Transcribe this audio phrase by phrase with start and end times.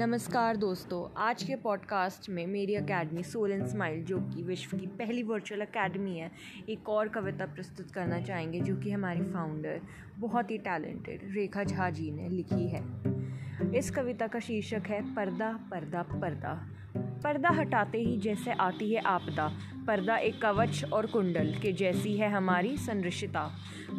[0.00, 4.86] नमस्कार दोस्तों, आज के पॉडकास्ट में मेरी एकेडमी सोल एंड स्माइल जो कि विश्व की
[4.86, 6.30] पहली वर्चुअल एकेडमी है,
[6.68, 9.80] एक और कविता प्रस्तुत करना चाहेंगे, जो कि हमारी फाउंडर
[10.18, 13.09] बहुत ही टैलेंटेड रेखा झा जी ने लिखी है।
[13.60, 16.52] इस कविता का शीर्षक है, पर्दा पर्दा पर्दा।
[16.96, 19.48] पर्दा हटाते ही जैसे आती है आपदा।
[19.86, 23.50] पर्दा एक कवच और कुंडल के जैसी है हमारी संरक्षिता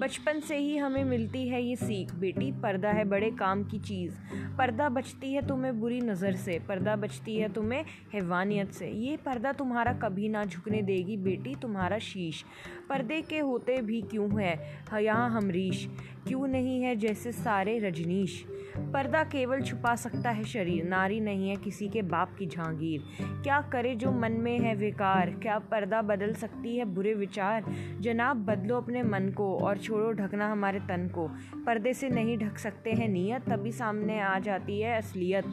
[0.00, 4.14] बचपन से ही हमें मिलती है ये सीख, बेटी, पर्दा है बड़े काम की चीज़।
[4.58, 9.52] पर्दा बचती है तुम्हें बुरी नज़र से। पर्दा बचती है तुम्हें हैवानियत से। ये पर्दा
[9.52, 12.44] तुम्हारा कभी ना झुकने देगी, बेटी, तुम्हारा शीश।
[12.88, 14.54] पर्दे के होते भी क्यों है?
[14.94, 15.88] यहाँ हमरीश
[16.28, 18.44] क्यों नहीं है जैसे सारे रजनीश?
[18.78, 23.02] पर्दा केवल छुपा सकता है शरीर। नारी नहीं है किसी के बाप की झांगीर
[23.42, 25.30] क्या करे जो मन में है विकार?
[25.30, 27.64] क्या पर्दा बदल सकती है बुरे विचार?
[28.00, 31.28] जनाब, बदलो अपने मन को और छोड़ो ढकना हमारे तन को।
[31.66, 35.44] पर्दे से नहीं ढक सकते हैं नीयत, तभी सामने आ जाती है असलियत।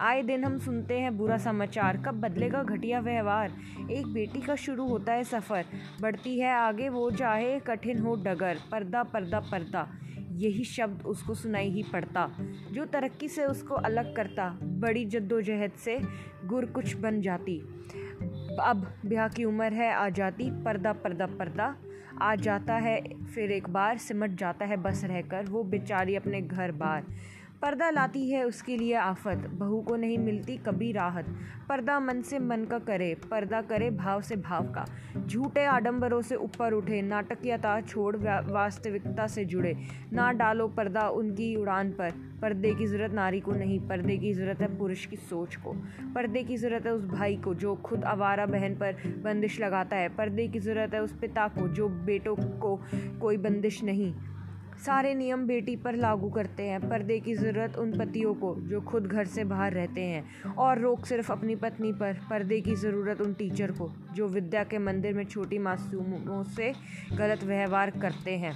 [0.00, 3.52] आए दिन हम सुनते हैं बुरा समाचार। कब बदलेगा घटिया व्यवहार?
[3.90, 5.64] एक बेटी का शुरू होता है सफ़र।
[6.00, 9.88] बढ़ती है आगे, वो चाहे कठिन हो डगर। पर्दा पर्दा पर्दा।
[10.38, 12.30] यही शब्द उसको सुनाई ही पड़ता,
[12.72, 15.98] जो तरक्की से उसको अलग करता, बड़ी जद्दोजहद से
[16.44, 17.58] गुर कुछ बन जाती।
[18.60, 21.74] अब ब्याह की उम्र है, आ जाती, पर्दा पर्दा पर्दा,
[22.22, 23.00] आ जाता है,
[23.34, 27.06] फिर एक बार सिमट जाता है बस रहकर, वो बेचारी अपने घर बार।
[27.62, 31.26] पर्दा लाती है उसके लिए आफत। बहू को नहीं मिलती कभी राहत।
[31.68, 34.84] पर्दा मन से मन का करे, पर्दा करे भाव से भाव का।
[35.26, 39.76] झूठे आडंबरों से ऊपर उठे, नाटकीयता छोड़ वास्तविकता से जुड़े।
[40.12, 42.10] ना डालो पर्दा उनकी उड़ान पर।
[42.42, 45.72] पर्दे की ज़रूरत नारी को नहीं, पर्दे की ज़रूरत है पुरुष की सोच को।
[46.14, 50.08] पर्दे की ज़रूरत है उस भाई को जो खुद आवारा बहन पर बंदिश लगाता है।
[50.08, 52.76] पर्दे की ज़रूरत है उस पिता को जो बेटों को
[53.20, 54.14] कोई बंदिश नहीं।
[54.86, 59.06] सारे नियम बेटी पर लागू करते हैं, पर्दे की ज़रूरत उन पतियों को, जो खुद
[59.06, 63.34] घर से बाहर रहते हैं, और रोक सिर्फ़ अपनी पत्नी पर, पर्दे की ज़रूरत उन
[63.34, 66.72] टीचर को, जो विद्या के मंदिर में छोटी मासूमों से
[67.12, 68.54] गलत व्यवहार करते हैं।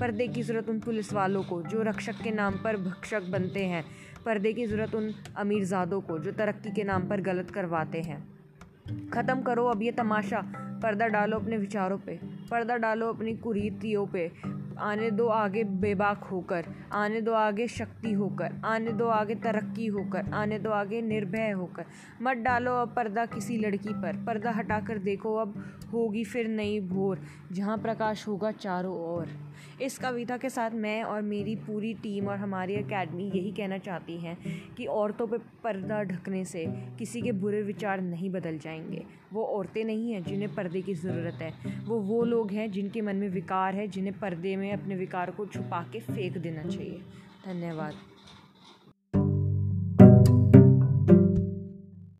[0.00, 3.84] पर्दे की ज़रूरत उन पुलिस वालों को, जो रक्षक के नाम पर भक्षक बनते हैं।
[4.24, 8.28] पर्दे की ज़रूरत उन अमीरजादों को, जो तरक्की के नाम पर गलत करवाते हैं।
[9.10, 10.42] ख़त्म करो अब ये तमाशा।
[10.82, 12.18] पर्दा डालो अपने विचारों पे,
[12.50, 14.32] पर्दा डालो अपनी कुरीतियों पे
[14.82, 20.32] आने दो आगे बेबाक होकर, आने दो आगे शक्ति होकर, आने दो आगे तरक्की होकर,
[20.32, 21.84] आने दो आगे निर्भय होकर।
[22.22, 25.54] मत डालो अब पर्दा किसी लड़की पर। पर्दा हटाकर देखो अब
[25.92, 27.20] होगी फिर नई भोर,
[27.52, 29.28] जहाँ प्रकाश होगा चारों ओर।
[29.82, 34.18] इस कविता के साथ मैं और मेरी पूरी टीम और हमारी एकेडमी यही कहना चाहती
[34.18, 34.38] हैं
[34.76, 36.66] कि औरतों पर पर्दा ढकने से
[36.98, 41.38] किसी के बुरे विचार नहीं बदल जाएँगे। वो औरतें नहीं हैं जिन्हें पर्दे की ज़रूरत
[41.42, 41.52] है।
[41.84, 45.46] वो वो लोग हैं जिनके मन में विकार है, जिन्हें पर्दे में अपने विकार को
[45.46, 47.02] छुपा के फेंक देना चाहिए।
[47.46, 48.11] धन्यवाद।